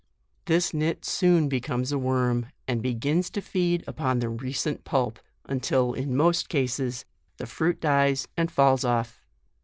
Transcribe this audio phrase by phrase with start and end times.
[0.45, 5.93] This nit soon becomes a worm, and begins to feed upon the recent pulp, until,
[5.93, 7.05] in most cases,
[7.37, 9.21] the fruit dies and falls off.